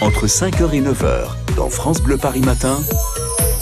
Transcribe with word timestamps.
entre 0.00 0.26
5h 0.26 0.72
et 0.72 0.80
9h 0.80 1.54
dans 1.56 1.70
France 1.70 2.00
Bleu 2.02 2.16
Paris 2.16 2.40
Matin. 2.40 2.78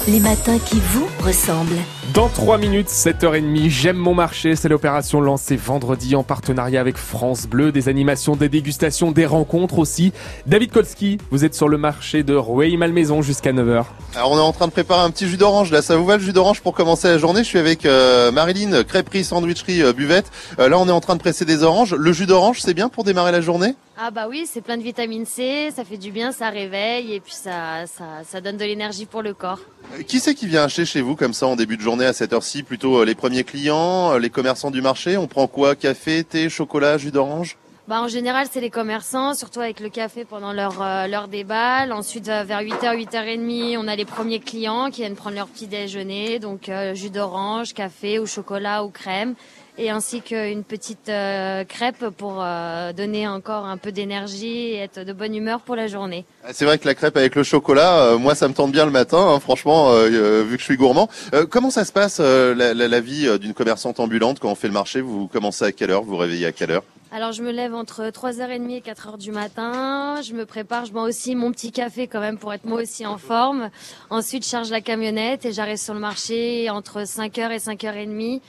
Les 0.08 0.20
matins 0.20 0.58
qui 0.58 0.80
vous 0.80 1.06
ressemblent. 1.20 1.80
Dans 2.14 2.28
3 2.28 2.58
minutes, 2.58 2.90
7h30, 2.90 3.68
J'aime 3.68 3.96
mon 3.96 4.14
marché. 4.14 4.54
C'est 4.54 4.68
l'opération 4.68 5.20
lancée 5.20 5.56
vendredi 5.56 6.14
en 6.14 6.22
partenariat 6.22 6.80
avec 6.80 6.96
France 6.96 7.48
Bleu. 7.48 7.72
Des 7.72 7.88
animations, 7.88 8.36
des 8.36 8.48
dégustations, 8.48 9.10
des 9.10 9.26
rencontres 9.26 9.80
aussi. 9.80 10.12
David 10.46 10.70
Kolski, 10.70 11.18
vous 11.32 11.44
êtes 11.44 11.56
sur 11.56 11.68
le 11.68 11.76
marché 11.76 12.22
de 12.22 12.36
Rueil-Malmaison 12.36 13.20
jusqu'à 13.20 13.52
9h. 13.52 13.86
Alors 14.14 14.30
on 14.30 14.38
est 14.38 14.40
en 14.40 14.52
train 14.52 14.68
de 14.68 14.72
préparer 14.72 15.02
un 15.02 15.10
petit 15.10 15.26
jus 15.26 15.38
d'orange. 15.38 15.72
Là, 15.72 15.82
ça 15.82 15.96
vous 15.96 16.04
va 16.04 16.16
le 16.16 16.22
jus 16.22 16.32
d'orange 16.32 16.60
pour 16.60 16.72
commencer 16.72 17.08
la 17.08 17.18
journée? 17.18 17.42
Je 17.42 17.48
suis 17.48 17.58
avec 17.58 17.84
euh, 17.84 18.30
Marilyn, 18.30 18.84
crêperie, 18.84 19.24
sandwicherie, 19.24 19.82
euh, 19.82 19.92
buvette. 19.92 20.30
Euh, 20.60 20.68
là, 20.68 20.78
on 20.78 20.86
est 20.86 20.92
en 20.92 21.00
train 21.00 21.16
de 21.16 21.20
presser 21.20 21.44
des 21.44 21.64
oranges. 21.64 21.96
Le 21.96 22.12
jus 22.12 22.26
d'orange, 22.26 22.60
c'est 22.60 22.74
bien 22.74 22.88
pour 22.88 23.02
démarrer 23.02 23.32
la 23.32 23.40
journée? 23.40 23.74
Ah 23.96 24.10
bah 24.10 24.26
oui, 24.28 24.46
c'est 24.52 24.60
plein 24.60 24.76
de 24.76 24.82
vitamine 24.82 25.24
C, 25.24 25.70
ça 25.74 25.84
fait 25.84 25.98
du 25.98 26.10
bien, 26.10 26.32
ça 26.32 26.50
réveille 26.50 27.14
et 27.14 27.20
puis 27.20 27.32
ça, 27.32 27.86
ça, 27.86 28.04
ça 28.28 28.40
donne 28.40 28.56
de 28.56 28.64
l'énergie 28.64 29.06
pour 29.06 29.22
le 29.22 29.34
corps. 29.34 29.60
Qui 30.08 30.18
c'est 30.18 30.34
qui 30.34 30.48
vient 30.48 30.64
acheter 30.64 30.84
chez 30.84 31.00
vous 31.00 31.14
comme 31.14 31.32
ça 31.32 31.46
en 31.46 31.54
début 31.54 31.76
de 31.76 31.82
journée? 31.82 32.03
À 32.04 32.12
cette 32.12 32.32
heure-ci 32.32 32.62
Plutôt 32.62 33.00
euh, 33.00 33.04
les 33.04 33.14
premiers 33.14 33.44
clients, 33.44 34.12
euh, 34.12 34.18
les 34.18 34.30
commerçants 34.30 34.70
du 34.70 34.82
marché. 34.82 35.16
On 35.16 35.26
prend 35.26 35.46
quoi? 35.46 35.74
Café, 35.74 36.24
thé, 36.24 36.48
chocolat, 36.48 36.98
jus 36.98 37.10
d'orange? 37.10 37.56
Bah 37.86 38.00
en 38.00 38.08
général, 38.08 38.46
c'est 38.50 38.62
les 38.62 38.70
commerçants, 38.70 39.34
surtout 39.34 39.60
avec 39.60 39.78
le 39.78 39.90
café 39.90 40.24
pendant 40.24 40.54
leur, 40.54 40.80
euh, 40.80 41.06
leur 41.06 41.28
déballe. 41.28 41.92
Ensuite, 41.92 42.30
euh, 42.30 42.42
vers 42.42 42.60
8h, 42.62 42.96
8h30, 42.96 43.76
on 43.78 43.86
a 43.88 43.94
les 43.94 44.06
premiers 44.06 44.40
clients 44.40 44.88
qui 44.90 45.02
viennent 45.02 45.16
prendre 45.16 45.36
leur 45.36 45.48
petit 45.48 45.66
déjeuner, 45.66 46.38
donc 46.38 46.70
euh, 46.70 46.94
jus 46.94 47.10
d'orange, 47.10 47.74
café 47.74 48.18
ou 48.18 48.24
chocolat 48.26 48.84
ou 48.84 48.88
crème. 48.88 49.34
Et 49.76 49.90
ainsi 49.90 50.22
qu'une 50.22 50.64
petite 50.64 51.10
euh, 51.10 51.64
crêpe 51.64 52.08
pour 52.16 52.38
euh, 52.40 52.94
donner 52.94 53.28
encore 53.28 53.66
un 53.66 53.76
peu 53.76 53.92
d'énergie 53.92 54.46
et 54.70 54.76
être 54.76 55.00
de 55.04 55.12
bonne 55.12 55.34
humeur 55.34 55.60
pour 55.60 55.76
la 55.76 55.86
journée. 55.86 56.24
Ah, 56.42 56.54
C'est 56.54 56.64
vrai 56.64 56.78
que 56.78 56.86
la 56.86 56.94
crêpe 56.94 57.18
avec 57.18 57.34
le 57.34 57.42
chocolat, 57.42 58.16
moi 58.18 58.34
ça 58.34 58.48
me 58.48 58.54
tente 58.54 58.72
bien 58.72 58.86
le 58.86 58.92
matin, 58.92 59.18
hein, 59.18 59.40
franchement, 59.40 59.92
vu 60.04 60.54
que 60.54 60.58
je 60.60 60.64
suis 60.64 60.76
gourmand. 60.78 61.10
Comment 61.50 61.68
ça 61.70 61.84
se 61.84 61.92
passe 61.92 62.18
la, 62.20 62.54
la- 62.72 62.88
la 62.88 63.00
vie 63.00 63.28
d'une 63.38 63.52
commerçante 63.52 64.00
ambulante 64.00 64.38
quand 64.38 64.48
on 64.50 64.54
fait 64.54 64.68
le 64.68 64.72
marché? 64.74 65.02
Vous 65.02 65.26
commencez 65.26 65.64
à 65.66 65.72
quelle 65.72 65.90
heure? 65.90 66.02
Vous 66.02 66.12
vous 66.12 66.16
réveillez 66.16 66.46
à 66.46 66.52
quelle 66.52 66.70
heure? 66.70 66.84
Alors 67.16 67.30
je 67.30 67.44
me 67.44 67.52
lève 67.52 67.76
entre 67.76 68.06
3h30 68.06 68.70
et 68.72 68.80
4h 68.80 69.18
du 69.18 69.30
matin, 69.30 70.20
je 70.20 70.32
me 70.32 70.44
prépare, 70.44 70.84
je 70.84 70.90
bois 70.90 71.04
aussi 71.04 71.36
mon 71.36 71.52
petit 71.52 71.70
café 71.70 72.08
quand 72.08 72.18
même 72.18 72.38
pour 72.38 72.52
être 72.52 72.64
moi 72.64 72.82
aussi 72.82 73.06
en 73.06 73.18
forme. 73.18 73.70
Ensuite 74.10 74.44
je 74.44 74.48
charge 74.48 74.70
la 74.70 74.80
camionnette 74.80 75.44
et 75.44 75.52
j'arrive 75.52 75.76
sur 75.76 75.94
le 75.94 76.00
marché 76.00 76.68
entre 76.70 77.02
5h 77.02 77.52
et 77.52 77.58
5h30. 77.58 78.40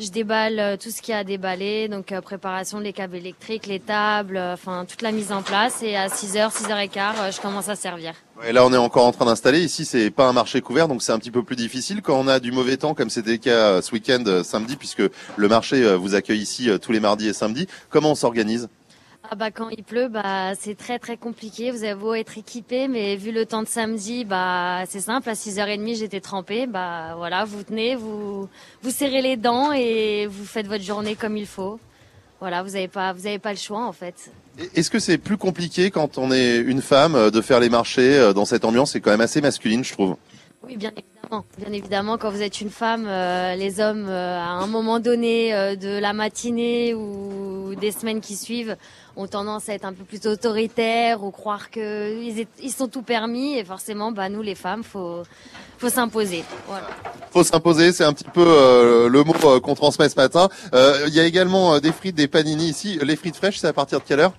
Je 0.00 0.10
déballe 0.10 0.58
euh, 0.58 0.76
tout 0.76 0.90
ce 0.90 1.00
qu'il 1.00 1.12
y 1.12 1.14
a 1.14 1.18
à 1.18 1.24
déballer, 1.24 1.86
donc 1.86 2.10
euh, 2.10 2.20
préparation 2.20 2.80
des 2.80 2.92
câbles 2.92 3.14
électriques, 3.14 3.66
les 3.66 3.78
tables, 3.78 4.36
euh, 4.36 4.54
enfin 4.54 4.84
toute 4.88 5.02
la 5.02 5.12
mise 5.12 5.30
en 5.30 5.40
place 5.40 5.84
et 5.84 5.94
à 5.94 6.08
6h, 6.08 6.50
6h15 6.50 6.98
euh, 6.98 7.30
je 7.30 7.40
commence 7.40 7.68
à 7.68 7.76
servir. 7.76 8.12
Et 8.44 8.50
là, 8.50 8.66
on 8.66 8.72
est 8.72 8.76
encore 8.76 9.06
en 9.06 9.12
train 9.12 9.24
d'installer. 9.24 9.60
Ici, 9.60 9.84
c'est 9.84 10.10
pas 10.10 10.26
un 10.26 10.32
marché 10.32 10.60
couvert, 10.62 10.88
donc 10.88 11.00
c'est 11.00 11.12
un 11.12 11.18
petit 11.20 11.30
peu 11.30 11.44
plus 11.44 11.54
difficile 11.54 12.02
quand 12.02 12.18
on 12.18 12.26
a 12.26 12.40
du 12.40 12.50
mauvais 12.50 12.76
temps, 12.76 12.94
comme 12.94 13.08
c'était 13.08 13.32
le 13.32 13.36
cas 13.36 13.80
ce 13.82 13.92
week-end 13.92 14.42
samedi, 14.42 14.74
puisque 14.74 15.02
le 15.36 15.48
marché 15.48 15.94
vous 15.96 16.16
accueille 16.16 16.40
ici 16.40 16.68
tous 16.82 16.90
les 16.90 16.98
mardis 16.98 17.28
et 17.28 17.32
samedis. 17.32 17.68
Comment 17.88 18.10
on 18.10 18.14
s'organise? 18.16 18.68
Ah 19.30 19.36
bah 19.36 19.50
quand 19.50 19.70
il 19.70 19.82
pleut, 19.82 20.08
bah 20.08 20.54
c'est 20.54 20.76
très 20.76 20.98
très 20.98 21.16
compliqué. 21.16 21.70
Vous 21.70 21.82
avez 21.82 21.94
beau 21.94 22.12
être 22.12 22.36
équipé, 22.36 22.88
mais 22.88 23.16
vu 23.16 23.32
le 23.32 23.46
temps 23.46 23.62
de 23.62 23.68
samedi, 23.68 24.24
bah 24.24 24.82
c'est 24.86 25.00
simple. 25.00 25.30
À 25.30 25.32
6h30, 25.32 25.96
j'étais 25.96 26.20
trempée. 26.20 26.66
Bah 26.66 27.14
voilà, 27.16 27.44
vous 27.46 27.62
tenez, 27.62 27.96
vous 27.96 28.48
vous 28.82 28.90
serrez 28.90 29.22
les 29.22 29.36
dents 29.36 29.72
et 29.72 30.26
vous 30.26 30.44
faites 30.44 30.66
votre 30.66 30.84
journée 30.84 31.16
comme 31.16 31.38
il 31.38 31.46
faut. 31.46 31.80
Voilà, 32.40 32.62
vous 32.62 32.76
avez 32.76 32.88
pas 32.88 33.14
vous 33.14 33.26
avez 33.26 33.38
pas 33.38 33.52
le 33.52 33.58
choix 33.58 33.86
en 33.86 33.92
fait. 33.92 34.30
Est-ce 34.74 34.90
que 34.90 34.98
c'est 34.98 35.16
plus 35.16 35.38
compliqué 35.38 35.90
quand 35.90 36.18
on 36.18 36.30
est 36.30 36.58
une 36.58 36.82
femme 36.82 37.14
euh, 37.14 37.30
de 37.30 37.40
faire 37.40 37.60
les 37.60 37.70
marchés 37.70 38.18
euh, 38.18 38.34
dans 38.34 38.44
cette 38.44 38.66
ambiance? 38.66 38.92
C'est 38.92 39.00
quand 39.00 39.10
même 39.10 39.22
assez 39.22 39.40
masculine, 39.40 39.82
je 39.82 39.92
trouve. 39.92 40.16
Oui, 40.66 40.76
bien 40.76 40.92
évidemment. 40.96 41.44
Bien 41.58 41.72
évidemment, 41.72 42.18
quand 42.18 42.30
vous 42.30 42.42
êtes 42.42 42.60
une 42.60 42.70
femme, 42.70 43.06
euh, 43.06 43.54
les 43.54 43.80
hommes, 43.80 44.06
euh, 44.08 44.38
à 44.38 44.48
un 44.48 44.66
moment 44.66 44.98
donné 44.98 45.54
euh, 45.54 45.76
de 45.76 45.98
la 45.98 46.12
matinée 46.12 46.94
ou 46.94 47.30
des 47.74 47.92
semaines 47.92 48.20
qui 48.20 48.36
suivent, 48.36 48.76
ont 49.16 49.26
tendance 49.26 49.68
à 49.68 49.74
être 49.74 49.84
un 49.84 49.92
peu 49.92 50.04
plus 50.04 50.26
autoritaires 50.26 51.22
ou 51.22 51.30
croire 51.30 51.70
que 51.70 52.12
ils, 52.62 52.70
sont 52.70 52.88
tout 52.88 53.02
permis. 53.02 53.54
Et 53.58 53.64
forcément, 53.64 54.12
bah 54.12 54.28
nous, 54.28 54.42
les 54.42 54.54
femmes, 54.54 54.82
faut 54.84 55.22
faut 55.78 55.88
s'imposer. 55.88 56.44
Voilà. 56.68 56.86
Faut 57.32 57.42
s'imposer, 57.44 57.92
c'est 57.92 58.04
un 58.04 58.12
petit 58.12 58.24
peu 58.24 58.44
euh, 58.46 59.08
le 59.08 59.24
mot 59.24 59.34
euh, 59.44 59.60
qu'on 59.60 59.74
transmet 59.74 60.08
ce 60.08 60.16
matin. 60.16 60.48
Euh, 60.74 61.04
Il 61.08 61.14
y 61.14 61.20
a 61.20 61.24
également 61.24 61.74
euh, 61.74 61.80
des 61.80 61.92
frites, 61.92 62.14
des 62.14 62.28
panini 62.28 62.68
ici. 62.68 62.98
Les 63.02 63.16
frites 63.16 63.36
fraîches, 63.36 63.58
c'est 63.58 63.66
à 63.68 63.72
partir 63.72 63.98
de 64.00 64.04
quelle 64.04 64.20
heure? 64.20 64.32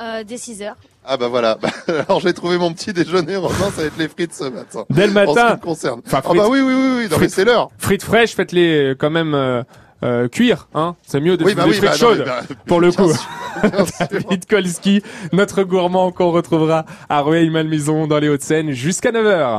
Euh, 0.00 0.22
dès 0.24 0.36
6 0.38 0.62
heures. 0.62 0.76
Ah 1.04 1.16
bah 1.16 1.28
voilà. 1.28 1.58
Alors 1.88 2.20
j'ai 2.20 2.32
trouvé 2.32 2.58
mon 2.58 2.72
petit 2.72 2.92
déjeuner. 2.92 3.34
Maintenant, 3.34 3.70
ça 3.70 3.80
va 3.80 3.84
être 3.84 3.96
les 3.98 4.08
frites 4.08 4.34
ce 4.34 4.44
matin. 4.44 4.84
Dès 4.90 5.06
le 5.06 5.12
En 5.12 5.20
ce 5.26 5.28
qui 5.30 5.34
matin, 5.36 5.54
me 5.54 5.60
concerne. 5.60 6.00
Enfin, 6.06 6.20
ah 6.24 6.34
bah 6.34 6.46
oui, 6.48 6.60
oui, 6.60 6.74
oui, 6.74 6.90
oui. 6.98 7.02
Non, 7.10 7.16
mais 7.18 7.26
frites- 7.26 7.30
c'est 7.30 7.44
l'heure. 7.44 7.70
frites 7.78 8.02
fraîches, 8.02 8.34
faites-les 8.34 8.94
quand 8.98 9.10
même 9.10 9.64
euh, 10.02 10.28
cuire. 10.28 10.68
Hein 10.74 10.94
C'est 11.06 11.20
mieux 11.20 11.36
de 11.36 11.44
Oui, 11.44 11.54
bah 11.54 11.64
des 11.64 11.70
oui, 11.70 11.78
bah 11.80 11.92
chaudes. 11.92 12.24
bah, 12.24 12.42
pour 12.66 12.80
le 12.80 12.92
coup. 12.92 13.10
sûr. 13.12 13.26
David 14.10 14.46
Kolski, 14.46 15.02
notre 15.32 15.62
gourmand 15.64 16.12
qu'on 16.12 16.30
retrouvera 16.30 16.84
à 17.08 17.20
Rueil-Malmaison 17.22 18.06
dans 18.06 18.18
les 18.18 18.28
Hauts-de-Seine 18.28 18.70
jusqu'à 18.70 19.10
9h. 19.10 19.56